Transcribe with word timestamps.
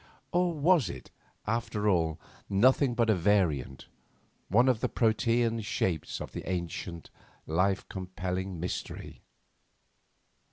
Or 0.31 0.51
was 0.55 0.89
it, 0.89 1.11
after 1.45 1.87
all, 1.87 2.19
nothing 2.49 2.95
but 2.95 3.11
a 3.11 3.13
variant, 3.13 3.85
one 4.47 4.67
of 4.67 4.79
the 4.79 4.89
Protean 4.89 5.61
shapes 5.61 6.19
of 6.19 6.31
the 6.31 6.49
ancient, 6.49 7.11
life 7.45 7.87
compelling 7.87 8.59
mystery? 8.59 9.21